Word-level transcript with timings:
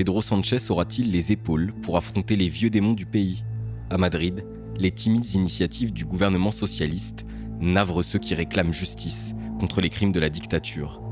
Pedro 0.00 0.22
Sanchez 0.22 0.70
aura-t-il 0.70 1.10
les 1.10 1.30
épaules 1.30 1.74
pour 1.82 1.98
affronter 1.98 2.34
les 2.34 2.48
vieux 2.48 2.70
démons 2.70 2.94
du 2.94 3.04
pays? 3.04 3.44
À 3.90 3.98
Madrid, 3.98 4.46
les 4.78 4.92
timides 4.92 5.34
initiatives 5.34 5.92
du 5.92 6.06
gouvernement 6.06 6.50
socialiste 6.50 7.26
navrent 7.60 8.02
ceux 8.02 8.18
qui 8.18 8.34
réclament 8.34 8.72
justice 8.72 9.34
contre 9.58 9.82
les 9.82 9.90
crimes 9.90 10.12
de 10.12 10.18
la 10.18 10.30
dictature. 10.30 11.02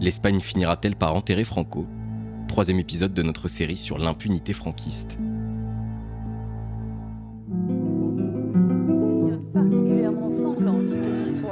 L'Espagne 0.00 0.40
finira-t-elle 0.40 0.96
par 0.96 1.14
enterrer 1.14 1.44
Franco? 1.44 1.86
Troisième 2.48 2.80
épisode 2.80 3.14
de 3.14 3.22
notre 3.22 3.46
série 3.46 3.76
sur 3.76 3.98
l'impunité 3.98 4.52
franquiste. 4.52 5.16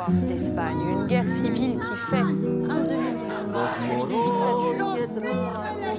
Une 0.09 1.07
guerre 1.07 1.25
civile 1.25 1.79
qui 1.79 1.96
fait 2.11 2.16
un 2.16 2.80
demi-siècle 2.80 3.46
de 4.09 5.20
dictature. 5.20 5.89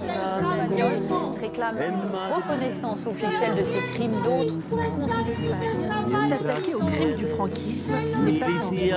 Les 0.42 1.42
réclament 1.42 1.78
une 1.78 2.36
reconnaissance 2.36 3.06
officielle 3.06 3.56
de 3.56 3.64
ces 3.64 3.80
crimes 3.94 4.16
d'autres 4.24 4.56
contre 4.70 5.18
l'Espagne. 5.28 6.30
S'attaquer 6.30 6.76
aux 6.76 6.86
crimes 6.86 7.16
du 7.16 7.26
franquisme 7.28 7.94
n'est 8.24 8.40
pas 8.40 8.48
sans 8.62 8.70
risque. 8.70 8.96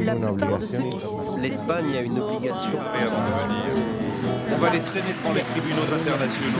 La 0.00 0.14
plupart 0.14 0.58
de 0.58 0.64
ceux 0.64 0.82
qui 0.90 1.00
sont 1.00 1.36
L'Espagne 1.40 1.96
a 1.96 2.00
une 2.00 2.18
obligation. 2.18 2.78
On 4.52 4.58
va 4.58 4.70
les 4.70 4.80
traîner 4.80 5.14
devant 5.22 5.34
les 5.34 5.42
tribunaux 5.42 5.82
internationaux. 5.82 6.58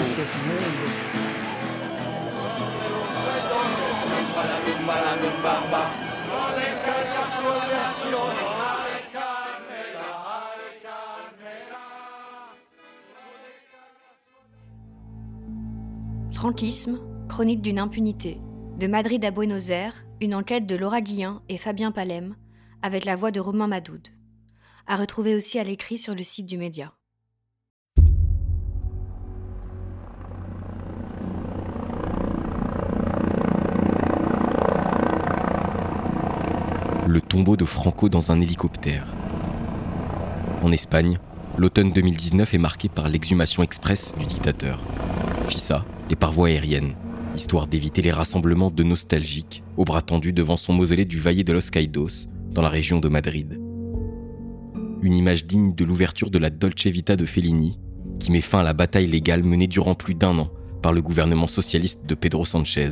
Franquisme, 16.44 16.98
chronique 17.26 17.62
d'une 17.62 17.78
impunité. 17.78 18.38
De 18.78 18.86
Madrid 18.86 19.24
à 19.24 19.30
Buenos 19.30 19.70
Aires, 19.70 20.04
une 20.20 20.34
enquête 20.34 20.66
de 20.66 20.76
Laura 20.76 21.00
Guillain 21.00 21.40
et 21.48 21.56
Fabien 21.56 21.90
Palem, 21.90 22.36
avec 22.82 23.06
la 23.06 23.16
voix 23.16 23.30
de 23.30 23.40
Romain 23.40 23.66
Madoud. 23.66 24.08
À 24.86 24.96
retrouver 24.96 25.34
aussi 25.34 25.58
à 25.58 25.64
l'écrit 25.64 25.96
sur 25.96 26.14
le 26.14 26.22
site 26.22 26.44
du 26.44 26.58
média. 26.58 26.92
Le 37.06 37.20
tombeau 37.22 37.56
de 37.56 37.64
Franco 37.64 38.10
dans 38.10 38.32
un 38.32 38.40
hélicoptère. 38.42 39.06
En 40.62 40.70
Espagne, 40.72 41.16
l'automne 41.56 41.90
2019 41.90 42.52
est 42.52 42.58
marqué 42.58 42.90
par 42.90 43.08
l'exhumation 43.08 43.62
express 43.62 44.14
du 44.18 44.26
dictateur. 44.26 44.78
FISA 45.48 45.86
et 46.10 46.16
par 46.16 46.32
voie 46.32 46.48
aérienne, 46.48 46.94
histoire 47.34 47.66
d'éviter 47.66 48.02
les 48.02 48.12
rassemblements 48.12 48.70
de 48.70 48.82
nostalgiques 48.82 49.62
au 49.76 49.84
bras 49.84 50.02
tendu 50.02 50.32
devant 50.32 50.56
son 50.56 50.72
mausolée 50.72 51.04
du 51.04 51.18
Valle 51.18 51.44
de 51.44 51.52
los 51.52 51.70
Caídos, 51.70 52.28
dans 52.50 52.62
la 52.62 52.68
région 52.68 53.00
de 53.00 53.08
Madrid. 53.08 53.60
Une 55.02 55.16
image 55.16 55.46
digne 55.46 55.74
de 55.74 55.84
l'ouverture 55.84 56.30
de 56.30 56.38
la 56.38 56.50
Dolce 56.50 56.86
Vita 56.86 57.16
de 57.16 57.24
Fellini, 57.24 57.78
qui 58.20 58.30
met 58.32 58.40
fin 58.40 58.60
à 58.60 58.62
la 58.62 58.72
bataille 58.72 59.06
légale 59.06 59.42
menée 59.42 59.66
durant 59.66 59.94
plus 59.94 60.14
d'un 60.14 60.38
an 60.38 60.50
par 60.82 60.92
le 60.92 61.02
gouvernement 61.02 61.46
socialiste 61.46 62.06
de 62.06 62.14
Pedro 62.14 62.44
Sanchez. 62.44 62.90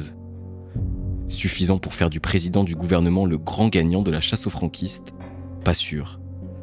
Suffisant 1.29 1.79
pour 1.79 1.95
faire 1.95 2.11
du 2.11 2.21
président 2.21 2.65
du 2.65 2.75
gouvernement 2.75 3.25
le 3.25 3.39
grand 3.39 3.69
gagnant 3.69 4.03
de 4.03 4.11
la 4.11 4.21
chasse 4.21 4.47
aux 4.47 4.51
franquistes 4.51 5.15
Pas 5.65 5.75
sûr, 5.75 6.21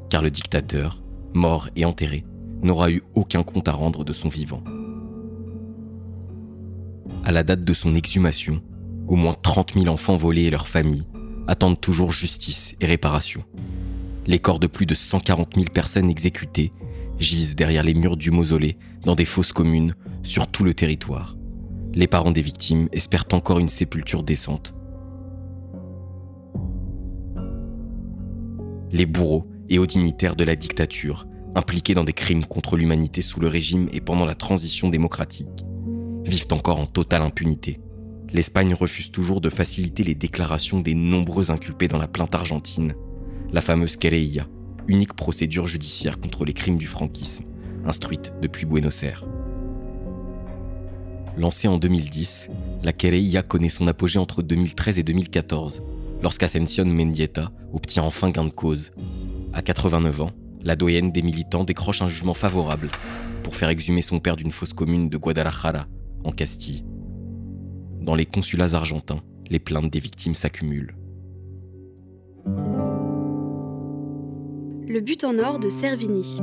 car 0.09 0.21
le 0.21 0.29
dictateur, 0.29 1.01
mort 1.33 1.69
et 1.75 1.85
enterré, 1.85 2.25
n'aura 2.61 2.91
eu 2.91 3.01
aucun 3.15 3.43
compte 3.43 3.67
à 3.67 3.71
rendre 3.71 4.03
de 4.03 4.13
son 4.13 4.27
vivant. 4.27 4.63
À 7.23 7.31
la 7.31 7.43
date 7.43 7.63
de 7.63 7.73
son 7.73 7.95
exhumation, 7.95 8.61
au 9.07 9.15
moins 9.15 9.33
30 9.33 9.73
000 9.73 9.87
enfants 9.87 10.15
volés 10.15 10.43
et 10.43 10.49
leurs 10.49 10.67
familles 10.67 11.07
attendent 11.47 11.81
toujours 11.81 12.11
justice 12.11 12.75
et 12.79 12.85
réparation. 12.85 13.43
Les 14.25 14.39
corps 14.39 14.59
de 14.59 14.67
plus 14.67 14.85
de 14.85 14.93
140 14.93 15.55
000 15.55 15.67
personnes 15.73 16.09
exécutées 16.09 16.71
gisent 17.19 17.55
derrière 17.55 17.83
les 17.83 17.93
murs 17.93 18.17
du 18.17 18.31
mausolée 18.31 18.77
dans 19.03 19.15
des 19.15 19.25
fosses 19.25 19.51
communes 19.51 19.95
sur 20.23 20.47
tout 20.47 20.63
le 20.63 20.73
territoire. 20.73 21.35
Les 21.93 22.07
parents 22.07 22.31
des 22.31 22.41
victimes 22.41 22.87
espèrent 22.91 23.25
encore 23.33 23.59
une 23.59 23.67
sépulture 23.67 24.23
décente. 24.23 24.73
Les 28.91 29.05
bourreaux 29.05 29.47
et 29.69 29.77
hauts 29.79 29.85
dignitaires 29.85 30.35
de 30.35 30.43
la 30.43 30.55
dictature, 30.55 31.27
impliqués 31.55 31.93
dans 31.93 32.03
des 32.03 32.13
crimes 32.13 32.45
contre 32.45 32.77
l'humanité 32.77 33.21
sous 33.21 33.39
le 33.39 33.47
régime 33.47 33.89
et 33.91 34.01
pendant 34.01 34.25
la 34.25 34.35
transition 34.35 34.89
démocratique, 34.89 35.65
vivent 36.29 36.47
encore 36.51 36.79
en 36.79 36.85
totale 36.85 37.23
impunité. 37.23 37.81
L'Espagne 38.31 38.73
refuse 38.73 39.11
toujours 39.11 39.41
de 39.41 39.49
faciliter 39.49 40.03
les 40.03 40.15
déclarations 40.15 40.79
des 40.79 40.93
nombreux 40.93 41.51
inculpés 41.51 41.87
dans 41.87 41.97
la 41.97 42.07
plainte 42.07 42.35
argentine, 42.35 42.93
la 43.51 43.61
fameuse 43.61 43.97
querella, 43.97 44.47
unique 44.87 45.15
procédure 45.15 45.65
judiciaire 45.65 46.19
contre 46.19 46.45
les 46.45 46.53
crimes 46.53 46.77
du 46.77 46.85
franquisme, 46.85 47.45
instruite 47.85 48.33
depuis 48.41 48.65
Buenos 48.65 49.03
Aires. 49.03 49.25
Lancée 51.37 51.67
en 51.67 51.77
2010, 51.77 52.49
la 52.83 52.93
querella 52.93 53.41
connaît 53.41 53.69
son 53.69 53.87
apogée 53.87 54.19
entre 54.19 54.43
2013 54.43 54.99
et 54.99 55.03
2014, 55.03 55.81
lorsqu'Ascension 56.21 56.85
Mendieta 56.85 57.51
obtient 57.73 58.03
enfin 58.03 58.29
gain 58.29 58.45
de 58.45 58.49
cause. 58.49 58.91
À 59.53 59.63
89 59.63 60.21
ans, 60.21 60.31
la 60.61 60.75
doyenne 60.75 61.11
des 61.11 61.21
militants 61.21 61.63
décroche 61.63 62.01
un 62.01 62.09
jugement 62.09 62.33
favorable 62.33 62.89
pour 63.43 63.55
faire 63.55 63.69
exhumer 63.69 64.01
son 64.01 64.19
père 64.19 64.35
d'une 64.35 64.51
fosse 64.51 64.73
commune 64.73 65.09
de 65.09 65.17
Guadalajara, 65.17 65.87
en 66.23 66.31
Castille. 66.31 66.83
Dans 68.01 68.15
les 68.15 68.25
consulats 68.25 68.73
argentins, 68.73 69.21
les 69.49 69.59
plaintes 69.59 69.91
des 69.91 69.99
victimes 69.99 70.33
s'accumulent. 70.33 70.95
Le 74.87 74.99
but 75.01 75.23
en 75.23 75.37
or 75.37 75.59
de 75.59 75.69
Servini. 75.69 76.41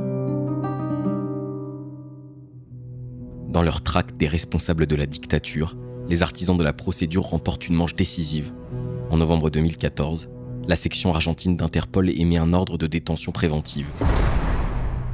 Dans 3.49 3.61
leur 3.61 3.81
traque 3.81 4.15
des 4.17 4.27
responsables 4.27 4.85
de 4.85 4.95
la 4.95 5.05
dictature, 5.05 5.75
les 6.07 6.21
artisans 6.21 6.57
de 6.57 6.63
la 6.63 6.73
procédure 6.73 7.23
remportent 7.23 7.67
une 7.67 7.75
manche 7.75 7.95
décisive. 7.95 8.53
En 9.09 9.17
novembre 9.17 9.49
2014, 9.49 10.29
la 10.67 10.75
section 10.75 11.13
argentine 11.13 11.57
d'Interpol 11.57 12.09
émet 12.09 12.37
un 12.37 12.53
ordre 12.53 12.77
de 12.77 12.87
détention 12.87 13.31
préventive, 13.31 13.87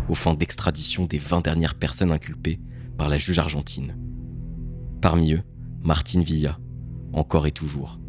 aux 0.10 0.16
fins 0.16 0.34
d'extradition 0.34 1.06
des 1.06 1.20
20 1.20 1.42
dernières 1.42 1.76
personnes 1.76 2.12
inculpées 2.12 2.60
par 2.98 3.10
la 3.10 3.18
juge 3.18 3.40
argentine. 3.40 3.96
Parmi 5.04 5.34
eux, 5.34 5.42
Martine 5.84 6.24
Villa, 6.24 6.58
encore 7.12 7.46
et 7.46 7.52
toujours. 7.52 8.00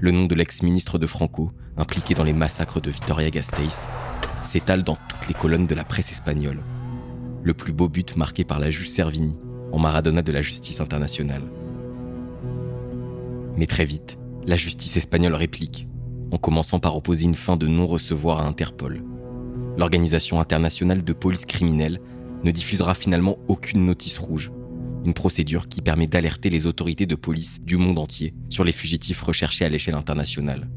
Le 0.00 0.10
nom 0.10 0.26
de 0.26 0.34
l'ex-ministre 0.34 0.98
de 0.98 1.06
Franco, 1.06 1.52
impliqué 1.76 2.14
dans 2.14 2.24
les 2.24 2.32
massacres 2.32 2.80
de 2.80 2.90
Vitoria-Gasteiz, 2.90 3.86
s'étale 4.42 4.82
dans 4.82 4.96
toutes 5.08 5.28
les 5.28 5.34
colonnes 5.34 5.68
de 5.68 5.76
la 5.76 5.84
presse 5.84 6.10
espagnole. 6.10 6.64
Le 7.44 7.54
plus 7.54 7.72
beau 7.72 7.88
but 7.88 8.16
marqué 8.16 8.42
par 8.42 8.58
la 8.58 8.70
juge 8.70 8.90
Servini, 8.90 9.38
en 9.70 9.78
Maradona 9.78 10.22
de 10.22 10.32
la 10.32 10.42
justice 10.42 10.80
internationale. 10.80 11.44
Mais 13.56 13.66
très 13.66 13.84
vite, 13.84 14.18
la 14.48 14.56
justice 14.56 14.96
espagnole 14.96 15.34
réplique, 15.34 15.86
en 16.32 16.38
commençant 16.38 16.80
par 16.80 16.96
opposer 16.96 17.26
une 17.26 17.36
fin 17.36 17.56
de 17.56 17.68
non-recevoir 17.68 18.40
à 18.40 18.46
Interpol. 18.46 19.04
L'Organisation 19.76 20.40
internationale 20.40 21.04
de 21.04 21.12
police 21.12 21.46
criminelle 21.46 22.00
ne 22.42 22.50
diffusera 22.50 22.94
finalement 22.94 23.38
aucune 23.46 23.86
notice 23.86 24.18
rouge, 24.18 24.50
une 25.04 25.14
procédure 25.14 25.68
qui 25.68 25.80
permet 25.80 26.06
d'alerter 26.06 26.50
les 26.50 26.66
autorités 26.66 27.06
de 27.06 27.14
police 27.14 27.60
du 27.62 27.76
monde 27.76 27.98
entier 27.98 28.34
sur 28.48 28.64
les 28.64 28.72
fugitifs 28.72 29.22
recherchés 29.22 29.64
à 29.64 29.68
l'échelle 29.68 29.94
internationale. 29.94 30.68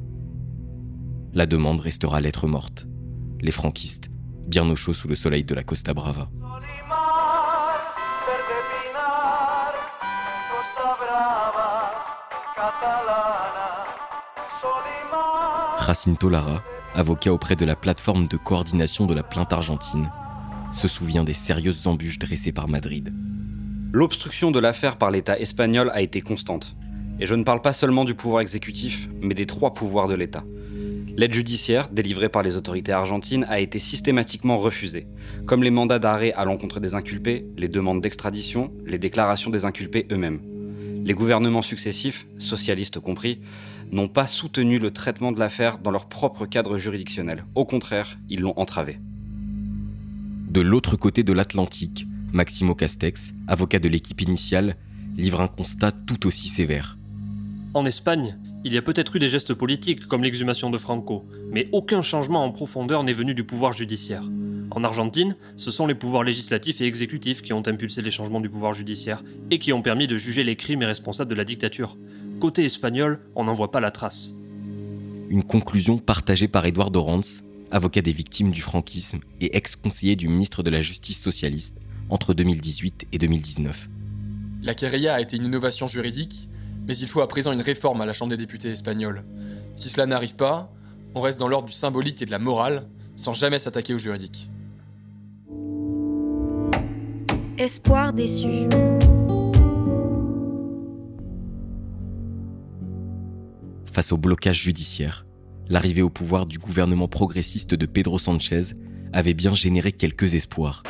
La 1.34 1.46
demande 1.46 1.80
restera 1.80 2.22
lettre 2.22 2.48
morte. 2.48 2.88
Les 3.42 3.52
franquistes, 3.52 4.10
bien 4.48 4.70
au 4.70 4.76
chaud 4.76 4.94
sous 4.94 5.08
le 5.08 5.16
soleil 5.16 5.44
de 5.44 5.56
la 5.56 5.64
Costa 5.64 5.94
Brava. 5.94 6.30
Jacinto 15.86 16.30
Lara, 16.30 16.64
avocat 16.96 17.34
auprès 17.34 17.56
de 17.56 17.66
la 17.66 17.76
plateforme 17.76 18.28
de 18.28 18.38
coordination 18.38 19.06
de 19.08 19.14
la 19.14 19.24
plainte 19.24 19.52
argentine, 19.52 20.10
se 20.72 20.88
souvient 20.88 21.24
des 21.24 21.34
sérieuses 21.34 21.88
embûches 21.88 22.20
dressées 22.20 22.54
par 22.54 22.68
Madrid. 22.68 23.14
L'obstruction 23.94 24.52
de 24.52 24.60
l'affaire 24.60 24.96
par 24.96 25.12
l'État 25.12 25.38
espagnol 25.38 25.92
a 25.94 26.02
été 26.02 26.22
constante. 26.22 26.78
Et 27.20 27.26
je 27.26 27.36
ne 27.36 27.44
parle 27.44 27.62
pas 27.62 27.74
seulement 27.74 28.06
du 28.06 28.16
pouvoir 28.16 28.42
exécutif, 28.42 29.10
mais 29.22 29.34
des 29.34 29.46
trois 29.46 29.74
pouvoirs 29.74 30.08
de 30.08 30.14
l'État. 30.14 30.46
L'aide 31.18 31.34
judiciaire, 31.34 31.90
délivrée 31.90 32.30
par 32.30 32.42
les 32.42 32.56
autorités 32.56 32.94
argentines, 32.94 33.46
a 33.50 33.60
été 33.60 33.80
systématiquement 33.80 34.56
refusée, 34.56 35.08
comme 35.46 35.62
les 35.62 35.72
mandats 35.72 36.00
d'arrêt 36.00 36.32
à 36.34 36.46
l'encontre 36.46 36.80
des 36.80 36.96
inculpés, 36.96 37.46
les 37.58 37.68
demandes 37.68 38.00
d'extradition, 38.00 38.72
les 38.86 38.98
déclarations 38.98 39.52
des 39.52 39.66
inculpés 39.66 40.08
eux-mêmes. 40.10 40.40
Les 41.04 41.14
gouvernements 41.14 41.62
successifs, 41.62 42.26
socialistes 42.38 43.02
compris, 43.02 43.42
n'ont 43.92 44.08
pas 44.08 44.26
soutenu 44.26 44.80
le 44.80 44.92
traitement 44.92 45.34
de 45.34 45.40
l'affaire 45.40 45.80
dans 45.80 45.92
leur 45.92 46.08
propre 46.08 46.46
cadre 46.46 46.78
juridictionnel. 46.78 47.44
Au 47.56 47.66
contraire, 47.66 48.18
ils 48.30 48.40
l'ont 48.40 48.54
entravé. 48.56 49.00
De 50.50 50.62
l'autre 50.62 50.96
côté 50.96 51.24
de 51.24 51.34
l'Atlantique, 51.34 52.08
Maximo 52.34 52.76
Castex, 52.76 53.34
avocat 53.48 53.80
de 53.80 53.90
l'équipe 53.90 54.22
initiale, 54.22 54.78
livre 55.18 55.42
un 55.42 55.48
constat 55.48 55.92
tout 55.92 56.28
aussi 56.28 56.48
sévère. 56.48 56.98
En 57.74 57.86
Espagne, 57.86 58.38
il 58.64 58.74
y 58.74 58.78
a 58.78 58.82
peut-être 58.82 59.16
eu 59.16 59.20
des 59.20 59.30
gestes 59.30 59.54
politiques 59.54 60.08
comme 60.08 60.24
l'exhumation 60.24 60.70
de 60.70 60.78
Franco, 60.78 61.26
mais 61.52 61.68
aucun 61.74 62.02
changement 62.02 62.46
en 62.46 62.52
profondeur 62.52 63.04
n'est 63.04 63.12
venu 63.12 63.34
du 63.34 63.44
pouvoir 63.44 63.74
judiciaire. 63.74 64.24
En 64.72 64.86
Argentine, 64.86 65.36
ce 65.58 65.72
sont 65.72 65.88
les 65.88 65.96
pouvoirs 65.96 66.24
législatifs 66.24 66.80
et 66.80 66.86
exécutifs 66.86 67.42
qui 67.42 67.52
ont 67.52 67.64
impulsé 67.68 68.02
les 68.02 68.12
changements 68.12 68.40
du 68.40 68.50
pouvoir 68.50 68.74
judiciaire 68.74 69.24
et 69.50 69.60
qui 69.60 69.74
ont 69.74 69.82
permis 69.82 70.08
de 70.08 70.16
juger 70.16 70.46
les 70.46 70.56
crimes 70.56 70.84
et 70.84 70.86
responsables 70.86 71.30
de 71.30 71.36
la 71.36 71.44
dictature. 71.44 71.98
Côté 72.40 72.64
espagnol, 72.64 73.20
on 73.36 73.44
n'en 73.44 73.54
voit 73.54 73.72
pas 73.72 73.82
la 73.82 73.92
trace. 73.92 74.34
Une 75.30 75.44
conclusion 75.44 75.98
partagée 75.98 76.48
par 76.48 76.66
Edouard 76.66 76.92
Ranz, 76.94 77.44
avocat 77.72 78.02
des 78.02 78.14
victimes 78.14 78.52
du 78.52 78.62
franquisme 78.62 79.20
et 79.42 79.58
ex-conseiller 79.58 80.16
du 80.16 80.30
ministre 80.30 80.64
de 80.64 80.70
la 80.70 80.82
Justice 80.82 81.22
socialiste 81.22 81.78
entre 82.12 82.34
2018 82.34 83.08
et 83.12 83.18
2019. 83.18 83.90
La 84.62 84.76
querella 84.76 85.16
a 85.16 85.22
été 85.22 85.38
une 85.38 85.46
innovation 85.46 85.88
juridique, 85.88 86.50
mais 86.86 86.96
il 86.96 87.08
faut 87.08 87.22
à 87.22 87.28
présent 87.28 87.52
une 87.52 87.62
réforme 87.62 88.02
à 88.02 88.06
la 88.06 88.14
Chambre 88.14 88.30
des 88.30 88.38
députés 88.38 88.70
espagnole. 88.70 89.24
Si 89.76 89.90
cela 89.90 90.06
n'arrive 90.06 90.36
pas, 90.36 90.72
on 91.16 91.22
reste 91.22 91.40
dans 91.40 91.48
l'ordre 91.48 91.68
du 91.68 91.74
symbolique 91.74 92.22
et 92.22 92.26
de 92.26 92.32
la 92.32 92.40
morale, 92.40 92.88
sans 93.16 93.34
jamais 93.34 93.60
s'attaquer 93.60 93.94
au 93.94 93.98
juridique. 93.98 94.50
Espoir 97.58 98.14
déçu. 98.14 98.68
Face 103.86 104.12
au 104.12 104.18
blocage 104.18 104.62
judiciaire, 104.62 105.26
l'arrivée 105.68 106.02
au 106.02 106.10
pouvoir 106.10 106.46
du 106.46 106.58
gouvernement 106.58 107.08
progressiste 107.08 107.74
de 107.74 107.86
Pedro 107.86 108.20
Sanchez 108.20 108.74
avait 109.14 109.34
bien 109.34 109.54
généré 109.54 109.92
quelques 109.92 110.34
espoirs. 110.34 110.84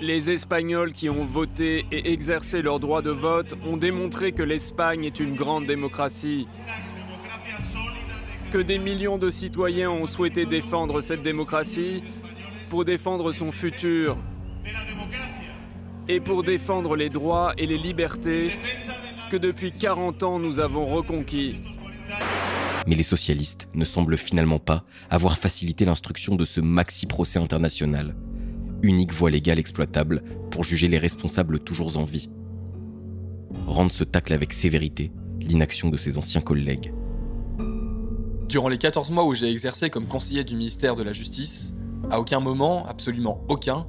Les 0.00 0.30
Espagnols 0.30 0.92
qui 0.92 1.08
ont 1.08 1.24
voté 1.24 1.86
et 1.90 2.12
exercé 2.12 2.60
leur 2.60 2.80
droit 2.80 3.00
de 3.00 3.10
vote 3.10 3.54
ont 3.64 3.78
démontré 3.78 4.32
que 4.32 4.42
l'Espagne 4.42 5.04
est 5.04 5.20
une 5.20 5.34
grande 5.34 5.64
démocratie. 5.64 6.46
Que 8.52 8.58
des 8.58 8.78
millions 8.78 9.16
de 9.16 9.30
citoyens 9.30 9.90
ont 9.90 10.04
souhaité 10.04 10.44
défendre 10.44 11.00
cette 11.00 11.22
démocratie 11.22 12.02
pour 12.68 12.84
défendre 12.84 13.32
son 13.32 13.50
futur 13.50 14.18
et 16.08 16.20
pour 16.20 16.42
défendre 16.42 16.94
les 16.94 17.08
droits 17.08 17.54
et 17.56 17.66
les 17.66 17.78
libertés 17.78 18.50
que 19.30 19.38
depuis 19.38 19.72
40 19.72 20.22
ans 20.22 20.38
nous 20.38 20.60
avons 20.60 20.84
reconquis. 20.84 21.60
Mais 22.86 22.94
les 22.96 23.02
socialistes 23.02 23.66
ne 23.72 23.84
semblent 23.86 24.18
finalement 24.18 24.58
pas 24.58 24.84
avoir 25.08 25.38
facilité 25.38 25.86
l'instruction 25.86 26.34
de 26.34 26.44
ce 26.44 26.60
maxi-procès 26.60 27.38
international 27.38 28.14
unique 28.82 29.12
voie 29.12 29.30
légale 29.30 29.58
exploitable 29.58 30.22
pour 30.50 30.64
juger 30.64 30.88
les 30.88 30.98
responsables 30.98 31.60
toujours 31.60 31.96
en 31.96 32.04
vie. 32.04 32.28
Rand 33.66 33.88
se 33.88 34.04
tacle 34.04 34.32
avec 34.32 34.52
sévérité 34.52 35.12
l'inaction 35.40 35.90
de 35.90 35.96
ses 35.96 36.18
anciens 36.18 36.40
collègues. 36.40 36.92
Durant 38.48 38.68
les 38.68 38.78
14 38.78 39.10
mois 39.10 39.24
où 39.24 39.34
j'ai 39.34 39.50
exercé 39.50 39.90
comme 39.90 40.06
conseiller 40.06 40.44
du 40.44 40.56
ministère 40.56 40.96
de 40.96 41.02
la 41.02 41.12
Justice, 41.12 41.74
à 42.10 42.20
aucun 42.20 42.40
moment, 42.40 42.86
absolument 42.86 43.44
aucun, 43.48 43.86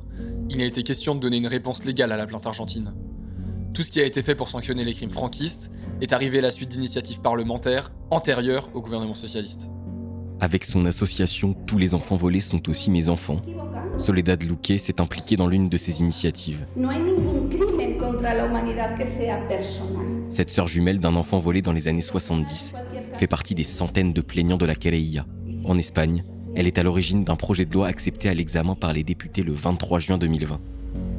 il 0.49 0.57
n'a 0.57 0.65
été 0.65 0.83
question 0.83 1.13
de 1.13 1.19
donner 1.19 1.37
une 1.37 1.47
réponse 1.47 1.85
légale 1.85 2.11
à 2.11 2.17
la 2.17 2.25
plainte 2.25 2.45
argentine. 2.45 2.93
Tout 3.73 3.83
ce 3.83 3.91
qui 3.91 3.99
a 4.01 4.05
été 4.05 4.23
fait 4.23 4.33
pour 4.33 4.49
sanctionner 4.49 4.83
les 4.83 4.93
crimes 4.93 5.11
franquistes 5.11 5.71
est 6.01 6.13
arrivé 6.13 6.39
à 6.39 6.41
la 6.41 6.51
suite 6.51 6.69
d'initiatives 6.69 7.21
parlementaires 7.21 7.91
antérieures 8.09 8.69
au 8.73 8.81
gouvernement 8.81 9.13
socialiste. 9.13 9.69
Avec 10.39 10.65
son 10.65 10.85
association 10.85 11.53
Tous 11.65 11.77
les 11.77 11.93
enfants 11.93 12.15
volés 12.15 12.41
sont 12.41 12.69
aussi 12.69 12.91
mes 12.91 13.09
enfants, 13.09 13.41
Soledad 13.97 14.43
Luque 14.43 14.79
s'est 14.79 15.01
impliquée 15.01 15.37
dans 15.37 15.47
l'une 15.47 15.69
de 15.69 15.77
ces 15.77 16.01
initiatives. 16.01 16.65
Cette 20.29 20.49
sœur 20.49 20.67
jumelle 20.67 20.99
d'un 20.99 21.15
enfant 21.15 21.39
volé 21.39 21.61
dans 21.61 21.71
les 21.73 21.87
années 21.87 22.01
70 22.01 22.73
fait 23.13 23.27
partie 23.27 23.55
des 23.55 23.63
centaines 23.63 24.13
de 24.13 24.21
plaignants 24.21 24.57
de 24.57 24.65
la 24.65 24.75
querella. 24.75 25.25
En 25.65 25.77
Espagne, 25.77 26.23
elle 26.55 26.67
est 26.67 26.77
à 26.77 26.83
l'origine 26.83 27.23
d'un 27.23 27.35
projet 27.35 27.65
de 27.65 27.73
loi 27.73 27.87
accepté 27.87 28.29
à 28.29 28.33
l'examen 28.33 28.75
par 28.75 28.93
les 28.93 29.03
députés 29.03 29.43
le 29.43 29.53
23 29.53 29.99
juin 29.99 30.17
2020, 30.17 30.59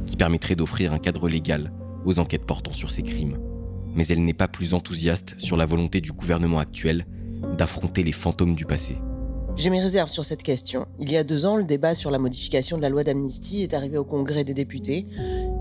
qui 0.07 0.17
permettrait 0.17 0.57
d'offrir 0.57 0.93
un 0.93 0.99
cadre 0.99 1.29
légal 1.29 1.73
aux 2.05 2.19
enquêtes 2.19 2.47
portant 2.47 2.73
sur 2.73 2.91
ces 2.91 3.03
crimes. 3.03 3.39
Mais 3.95 4.07
elle 4.07 4.25
n'est 4.25 4.35
pas 4.35 4.49
plus 4.49 4.75
enthousiaste 4.75 5.35
sur 5.39 5.57
la 5.57 5.67
volonté 5.67 6.01
du 6.01 6.13
gouvernement 6.13 6.59
actuel 6.59 7.07
d'affronter 7.57 8.03
les 8.03 8.13
fantômes 8.13 8.55
du 8.55 8.65
passé. 8.65 8.97
J'ai 9.59 9.71
mes 9.71 9.81
réserves 9.81 10.09
sur 10.09 10.25
cette 10.25 10.45
question. 10.45 10.87
Il 11.01 11.11
y 11.11 11.17
a 11.17 11.25
deux 11.25 11.45
ans, 11.45 11.57
le 11.57 11.65
débat 11.65 11.97
sur 11.97 12.13
la 12.13 12.21
modification 12.21 12.77
de 12.77 12.83
la 12.83 12.89
loi 12.89 13.03
d'amnistie 13.03 13.65
est 13.65 13.75
arrivé 13.75 13.99
au 13.99 14.05
Congrès 14.05 14.45
des 14.45 14.55
députés. 14.55 15.09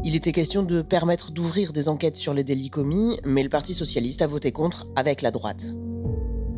Il 0.03 0.15
était 0.15 0.31
question 0.31 0.61
de 0.61 0.83
permettre 0.83 1.31
d'ouvrir 1.31 1.73
des 1.73 1.89
enquêtes 1.89 2.15
sur 2.15 2.35
les 2.35 2.43
délits 2.43 2.69
commis, 2.69 3.19
mais 3.25 3.41
le 3.41 3.49
Parti 3.49 3.73
socialiste 3.73 4.21
a 4.21 4.27
voté 4.27 4.51
contre 4.51 4.85
avec 4.95 5.23
la 5.23 5.31
droite. 5.31 5.73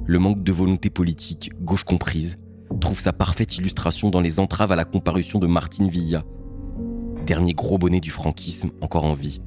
Le 0.06 0.20
manque 0.20 0.44
de 0.44 0.52
volonté 0.52 0.90
politique, 0.90 1.52
gauche 1.62 1.86
comprise, 1.86 2.38
trouve 2.82 3.00
sa 3.00 3.14
parfaite 3.14 3.56
illustration 3.56 4.10
dans 4.10 4.20
les 4.20 4.42
entraves 4.42 4.74
à 4.74 4.76
la 4.76 4.84
comparution 4.84 5.40
de 5.40 5.48
Martine 5.48 5.88
Villa, 5.88 6.26
dernier 7.26 7.54
gros 7.54 7.78
bonnet 7.78 8.02
du 8.02 8.12
franquisme 8.12 8.72
encore 8.82 9.06
en 9.06 9.14
vie. 9.14 9.40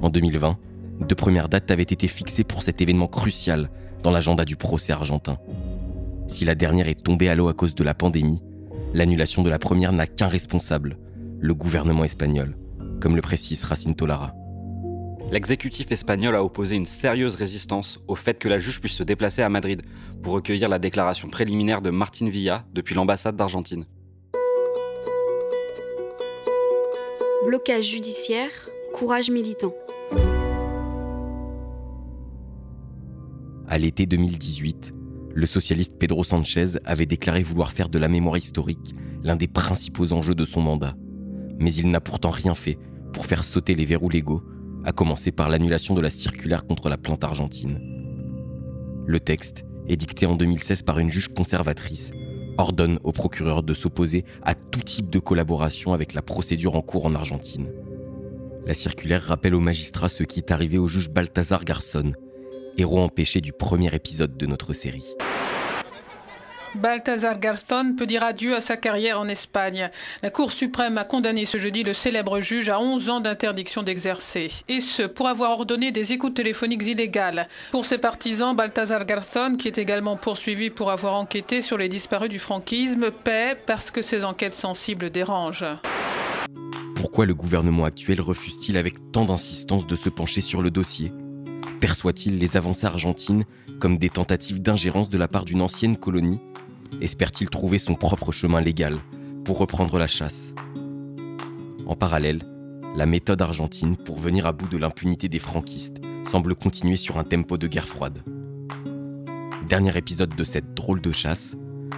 En 0.00 0.08
2020, 0.08 0.56
deux 1.06 1.14
premières 1.14 1.50
dates 1.50 1.70
avaient 1.70 1.82
été 1.82 2.08
fixées 2.08 2.44
pour 2.44 2.62
cet 2.62 2.80
événement 2.80 3.08
crucial 3.08 3.68
dans 4.02 4.10
l'agenda 4.10 4.46
du 4.46 4.56
procès 4.56 4.94
argentin. 4.94 5.36
Si 6.30 6.44
la 6.44 6.54
dernière 6.54 6.88
est 6.88 7.02
tombée 7.02 7.28
à 7.28 7.34
l'eau 7.34 7.48
à 7.48 7.54
cause 7.54 7.74
de 7.74 7.82
la 7.82 7.92
pandémie, 7.92 8.40
l'annulation 8.94 9.42
de 9.42 9.50
la 9.50 9.58
première 9.58 9.92
n'a 9.92 10.06
qu'un 10.06 10.28
responsable, 10.28 10.96
le 11.40 11.54
gouvernement 11.54 12.04
espagnol, 12.04 12.56
comme 13.00 13.16
le 13.16 13.20
précise 13.20 13.64
Racine 13.64 13.96
Tolara. 13.96 14.32
L'exécutif 15.32 15.90
espagnol 15.90 16.36
a 16.36 16.44
opposé 16.44 16.76
une 16.76 16.86
sérieuse 16.86 17.34
résistance 17.34 17.98
au 18.06 18.14
fait 18.14 18.38
que 18.38 18.48
la 18.48 18.60
juge 18.60 18.80
puisse 18.80 18.94
se 18.94 19.02
déplacer 19.02 19.42
à 19.42 19.48
Madrid 19.48 19.82
pour 20.22 20.34
recueillir 20.34 20.68
la 20.68 20.78
déclaration 20.78 21.26
préliminaire 21.26 21.82
de 21.82 21.90
Martin 21.90 22.30
Villa 22.30 22.64
depuis 22.72 22.94
l'ambassade 22.94 23.34
d'Argentine. 23.34 23.84
Blocage 27.44 27.86
judiciaire, 27.86 28.50
courage 28.94 29.30
militant. 29.30 29.74
À 33.66 33.78
l'été 33.78 34.06
2018, 34.06 34.94
le 35.34 35.46
socialiste 35.46 35.94
Pedro 35.98 36.24
Sanchez 36.24 36.78
avait 36.84 37.06
déclaré 37.06 37.42
vouloir 37.42 37.72
faire 37.72 37.88
de 37.88 37.98
la 37.98 38.08
mémoire 38.08 38.36
historique 38.36 38.94
l'un 39.22 39.36
des 39.36 39.48
principaux 39.48 40.12
enjeux 40.12 40.34
de 40.34 40.44
son 40.44 40.60
mandat. 40.60 40.94
Mais 41.58 41.72
il 41.74 41.90
n'a 41.90 42.00
pourtant 42.00 42.30
rien 42.30 42.54
fait 42.54 42.78
pour 43.12 43.26
faire 43.26 43.44
sauter 43.44 43.74
les 43.74 43.84
verrous 43.84 44.08
légaux, 44.08 44.42
à 44.84 44.92
commencer 44.92 45.30
par 45.30 45.48
l'annulation 45.48 45.94
de 45.94 46.00
la 46.00 46.10
circulaire 46.10 46.66
contre 46.66 46.88
la 46.88 46.96
plante 46.96 47.24
argentine. 47.24 47.78
Le 49.06 49.20
texte, 49.20 49.64
édicté 49.86 50.26
en 50.26 50.36
2016 50.36 50.82
par 50.82 50.98
une 50.98 51.10
juge 51.10 51.28
conservatrice, 51.28 52.10
ordonne 52.58 52.98
au 53.04 53.12
procureur 53.12 53.62
de 53.62 53.74
s'opposer 53.74 54.24
à 54.42 54.54
tout 54.54 54.82
type 54.82 55.10
de 55.10 55.18
collaboration 55.18 55.92
avec 55.92 56.14
la 56.14 56.22
procédure 56.22 56.76
en 56.76 56.82
cours 56.82 57.06
en 57.06 57.14
Argentine. 57.14 57.70
La 58.66 58.74
circulaire 58.74 59.22
rappelle 59.22 59.54
aux 59.54 59.60
magistrats 59.60 60.08
ce 60.08 60.22
qui 60.22 60.40
est 60.40 60.50
arrivé 60.50 60.78
au 60.78 60.86
juge 60.86 61.10
Balthazar 61.10 61.64
Garçon, 61.64 62.12
héros 62.76 63.00
empêché 63.00 63.40
du 63.40 63.52
premier 63.52 63.94
épisode 63.94 64.36
de 64.36 64.46
notre 64.46 64.74
série. 64.74 65.14
Balthazar 66.76 67.40
Garzón 67.40 67.96
peut 67.96 68.06
dire 68.06 68.22
adieu 68.22 68.54
à 68.54 68.60
sa 68.60 68.76
carrière 68.76 69.18
en 69.18 69.28
Espagne. 69.28 69.90
La 70.22 70.30
Cour 70.30 70.52
suprême 70.52 70.98
a 70.98 71.04
condamné 71.04 71.44
ce 71.44 71.58
jeudi 71.58 71.82
le 71.82 71.94
célèbre 71.94 72.40
juge 72.40 72.68
à 72.68 72.80
11 72.80 73.10
ans 73.10 73.20
d'interdiction 73.20 73.82
d'exercer, 73.82 74.50
et 74.68 74.80
ce 74.80 75.02
pour 75.02 75.26
avoir 75.26 75.50
ordonné 75.50 75.90
des 75.90 76.12
écoutes 76.12 76.34
téléphoniques 76.34 76.86
illégales. 76.86 77.48
Pour 77.72 77.86
ses 77.86 77.98
partisans, 77.98 78.54
Balthazar 78.54 79.04
Garzón, 79.04 79.56
qui 79.56 79.66
est 79.66 79.78
également 79.78 80.16
poursuivi 80.16 80.70
pour 80.70 80.92
avoir 80.92 81.16
enquêté 81.16 81.60
sur 81.60 81.76
les 81.76 81.88
disparus 81.88 82.30
du 82.30 82.38
franquisme, 82.38 83.10
paie 83.10 83.56
parce 83.66 83.90
que 83.90 84.02
ses 84.02 84.24
enquêtes 84.24 84.54
sensibles 84.54 85.10
dérangent. 85.10 85.66
Pourquoi 86.94 87.26
le 87.26 87.34
gouvernement 87.34 87.84
actuel 87.84 88.20
refuse-t-il 88.20 88.76
avec 88.76 88.94
tant 89.10 89.24
d'insistance 89.24 89.86
de 89.86 89.96
se 89.96 90.08
pencher 90.08 90.40
sur 90.40 90.62
le 90.62 90.70
dossier? 90.70 91.12
Perçoit-il 91.80 92.38
les 92.38 92.56
avancées 92.56 92.86
argentines 92.86 93.44
comme 93.80 93.98
des 93.98 94.10
tentatives 94.10 94.60
d'ingérence 94.60 95.08
de 95.08 95.18
la 95.18 95.26
part 95.26 95.46
d'une 95.46 95.62
ancienne 95.62 95.96
colonie? 95.96 96.38
Espère-t-il 97.00 97.48
trouver 97.48 97.78
son 97.78 97.94
propre 97.94 98.32
chemin 98.32 98.60
légal 98.60 98.98
pour 99.44 99.58
reprendre 99.58 99.98
la 99.98 100.06
chasse 100.06 100.54
En 101.86 101.96
parallèle, 101.96 102.40
la 102.94 103.06
méthode 103.06 103.40
argentine 103.40 103.96
pour 103.96 104.18
venir 104.18 104.46
à 104.46 104.52
bout 104.52 104.68
de 104.68 104.76
l'impunité 104.76 105.28
des 105.28 105.38
franquistes 105.38 106.00
semble 106.28 106.54
continuer 106.54 106.96
sur 106.96 107.18
un 107.18 107.24
tempo 107.24 107.56
de 107.56 107.66
guerre 107.66 107.88
froide. 107.88 108.22
Dernier 109.68 109.96
épisode 109.96 110.34
de 110.34 110.44
cette 110.44 110.74
drôle 110.74 111.00
de 111.00 111.12
chasse, 111.12 111.56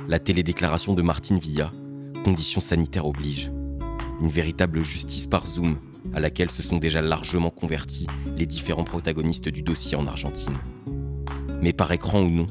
la 0.08 0.18
télédéclaration 0.18 0.94
de 0.94 1.02
Martine 1.02 1.38
Villa, 1.38 1.72
conditions 2.25 2.61
sanitaires 2.61 3.06
oblige. 3.06 3.50
Une 4.20 4.28
véritable 4.28 4.82
justice 4.82 5.26
par 5.26 5.46
Zoom 5.46 5.76
à 6.14 6.20
laquelle 6.20 6.50
se 6.50 6.62
sont 6.62 6.76
déjà 6.76 7.00
largement 7.00 7.50
convertis 7.50 8.06
les 8.37 8.46
différents 8.46 8.84
protagonistes 8.84 9.49
du 9.49 9.62
dossier 9.62 9.96
en 9.96 10.06
Argentine. 10.06 10.54
Mais 11.62 11.72
par 11.72 11.90
écran 11.92 12.20
ou 12.20 12.30
non, 12.30 12.46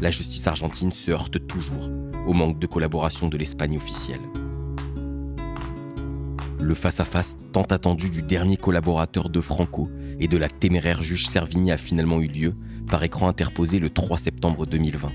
la 0.00 0.10
justice 0.10 0.46
argentine 0.46 0.92
se 0.92 1.10
heurte 1.10 1.46
toujours 1.46 1.90
au 2.26 2.32
manque 2.32 2.58
de 2.58 2.66
collaboration 2.66 3.28
de 3.28 3.36
l'Espagne 3.36 3.76
officielle. 3.76 4.20
le 6.70 6.74
face-à-face 6.74 7.36
tant 7.52 7.62
attendu 7.62 8.10
du 8.10 8.22
dernier 8.22 8.56
collaborateur 8.56 9.28
de 9.28 9.40
Franco 9.40 9.90
et 10.18 10.28
de 10.28 10.36
la 10.36 10.48
téméraire 10.48 11.02
juge 11.02 11.26
Servini 11.26 11.72
a 11.72 11.76
finalement 11.76 12.20
eu 12.20 12.28
lieu 12.28 12.54
par 12.88 13.02
écran 13.02 13.28
interposé 13.28 13.78
le 13.78 13.90
3 13.90 14.18
septembre 14.18 14.66
2020. 14.66 15.08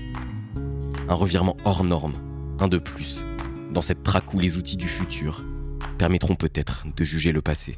Un 1.08 1.14
revirement 1.14 1.56
hors 1.64 1.84
norme, 1.84 2.14
un 2.60 2.68
de 2.68 2.78
plus, 2.78 3.24
dans 3.72 3.82
cette 3.82 4.02
traque 4.02 4.34
où 4.34 4.38
les 4.38 4.56
outils 4.56 4.76
du 4.76 4.88
futur 4.88 5.44
permettront 5.98 6.34
peut-être 6.34 6.84
de 6.94 7.04
juger 7.04 7.32
le 7.32 7.42
passé. 7.42 7.76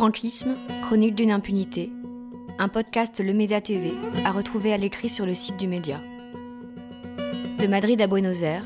Franquisme, 0.00 0.56
chronique 0.80 1.14
d'une 1.14 1.30
impunité, 1.30 1.92
un 2.58 2.68
podcast 2.68 3.20
Le 3.22 3.34
Média 3.34 3.60
TV 3.60 3.92
à 4.24 4.32
retrouver 4.32 4.72
à 4.72 4.78
l'écrit 4.78 5.10
sur 5.10 5.26
le 5.26 5.34
site 5.34 5.58
du 5.58 5.68
Média. 5.68 6.00
De 7.58 7.66
Madrid 7.66 8.00
à 8.00 8.06
Buenos 8.06 8.40
Aires, 8.40 8.64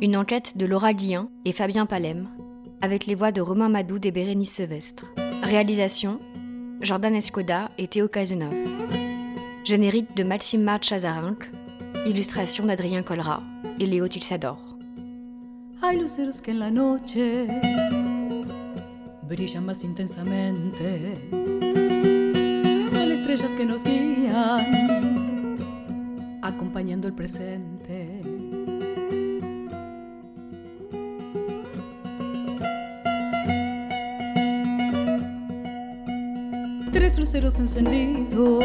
une 0.00 0.16
enquête 0.16 0.56
de 0.56 0.64
Laura 0.64 0.94
Guillain 0.94 1.28
et 1.44 1.52
Fabien 1.52 1.84
Palem, 1.84 2.30
avec 2.80 3.04
les 3.04 3.14
voix 3.14 3.30
de 3.30 3.42
Romain 3.42 3.68
Madoud 3.68 4.06
et 4.06 4.10
Bérénice 4.10 4.54
Sevestre. 4.54 5.04
Réalisation 5.42 6.18
Jordan 6.80 7.14
Escoda 7.14 7.70
et 7.76 7.86
Théo 7.86 8.08
Cazenave. 8.08 8.56
Générique 9.64 10.16
de 10.16 10.24
Maxime 10.24 10.78
Chazarinck, 10.80 11.50
illustration 12.06 12.64
d'Adrien 12.64 13.02
Colra 13.02 13.42
et 13.78 13.84
Léo 13.84 14.08
Tilsador. 14.08 14.78
La 15.82 16.70
noche 16.70 17.16
brillan 19.30 19.64
más 19.64 19.84
intensamente. 19.84 21.16
Son 22.90 23.12
estrellas 23.12 23.54
que 23.54 23.64
nos 23.64 23.84
guían, 23.84 25.56
acompañando 26.42 27.06
el 27.06 27.14
presente. 27.14 28.22
Tres 36.90 37.16
luceros 37.16 37.60
encendidos 37.60 38.64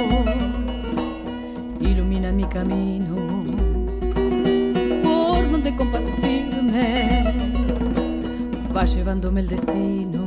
iluminan 1.79 2.35
mi 2.35 2.45
camino, 2.45 3.45
por 5.03 5.51
donde 5.51 5.75
con 5.75 5.91
paso 5.91 6.11
firme 6.13 7.35
va 8.75 8.83
llevándome 8.85 9.41
el 9.41 9.47
destino. 9.47 10.24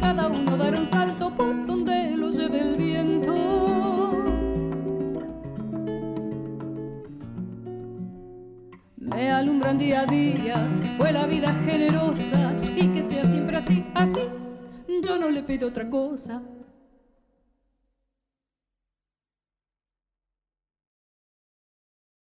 Cada 0.00 0.28
uno 0.28 0.56
dará 0.56 0.78
un 0.78 0.86
salto 0.86 1.30
por 1.36 1.66
donde 1.66 2.16
lo 2.16 2.30
lleve 2.30 2.60
el 2.60 2.76
viento. 2.76 3.34
Me 8.96 9.30
alumbran 9.30 9.78
día 9.78 10.00
a 10.00 10.06
día, 10.06 10.68
fue 10.96 11.12
la 11.12 11.26
vida 11.26 11.52
generosa 11.64 12.54
y 12.76 12.88
que 12.88 13.02
sea 13.02 13.24
siempre 13.24 13.56
así, 13.58 13.84
así. 13.94 14.20
Yo 15.02 15.18
no 15.18 15.30
le 15.30 15.42
pido 15.42 15.68
otra 15.68 15.88
cosa, 15.88 16.42